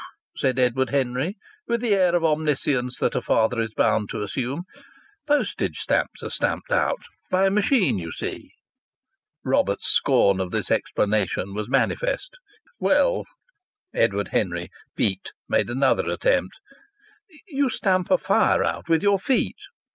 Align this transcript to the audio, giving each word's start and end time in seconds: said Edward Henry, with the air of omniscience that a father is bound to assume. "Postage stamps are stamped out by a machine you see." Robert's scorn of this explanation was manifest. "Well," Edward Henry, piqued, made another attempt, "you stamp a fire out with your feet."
said 0.35 0.57
Edward 0.57 0.89
Henry, 0.89 1.37
with 1.67 1.79
the 1.79 1.93
air 1.93 2.15
of 2.15 2.25
omniscience 2.25 2.97
that 2.97 3.13
a 3.13 3.21
father 3.21 3.59
is 3.61 3.75
bound 3.75 4.09
to 4.09 4.23
assume. 4.23 4.63
"Postage 5.27 5.77
stamps 5.77 6.23
are 6.23 6.31
stamped 6.31 6.71
out 6.71 7.03
by 7.29 7.45
a 7.45 7.51
machine 7.51 7.99
you 7.99 8.11
see." 8.11 8.49
Robert's 9.45 9.87
scorn 9.87 10.39
of 10.39 10.49
this 10.49 10.71
explanation 10.71 11.53
was 11.53 11.69
manifest. 11.69 12.31
"Well," 12.79 13.25
Edward 13.93 14.29
Henry, 14.29 14.71
piqued, 14.95 15.33
made 15.47 15.69
another 15.69 16.09
attempt, 16.09 16.55
"you 17.45 17.69
stamp 17.69 18.09
a 18.09 18.17
fire 18.17 18.63
out 18.63 18.89
with 18.89 19.03
your 19.03 19.19
feet." 19.19 19.59